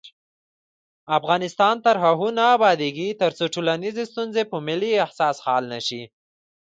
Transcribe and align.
افغانستان 1.17 1.75
تر 1.85 1.95
هغو 2.05 2.29
نه 2.39 2.43
ابادیږي، 2.55 3.09
ترڅو 3.21 3.45
ټولنیزې 3.55 4.03
ستونزې 4.11 4.43
په 4.51 4.57
ملي 4.67 4.91
احساس 5.05 5.37
حل 5.45 5.63
نشي. 5.73 6.03